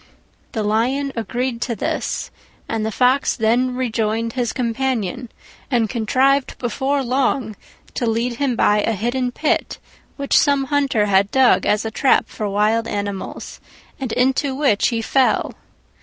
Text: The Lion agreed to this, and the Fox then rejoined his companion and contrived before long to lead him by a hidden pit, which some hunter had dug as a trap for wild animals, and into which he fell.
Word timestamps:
The 0.53 0.63
Lion 0.63 1.13
agreed 1.15 1.61
to 1.61 1.75
this, 1.75 2.31
and 2.67 2.83
the 2.83 2.91
Fox 2.91 3.35
then 3.35 3.75
rejoined 3.75 4.33
his 4.33 4.51
companion 4.51 5.29
and 5.69 5.91
contrived 5.91 6.57
before 6.57 7.03
long 7.03 7.55
to 7.93 8.07
lead 8.07 8.37
him 8.37 8.55
by 8.55 8.81
a 8.81 8.93
hidden 8.93 9.31
pit, 9.31 9.77
which 10.17 10.35
some 10.35 10.63
hunter 10.63 11.05
had 11.05 11.29
dug 11.29 11.67
as 11.67 11.85
a 11.85 11.91
trap 11.91 12.29
for 12.29 12.49
wild 12.49 12.87
animals, 12.87 13.61
and 13.99 14.11
into 14.13 14.55
which 14.55 14.87
he 14.87 15.03
fell. 15.03 15.53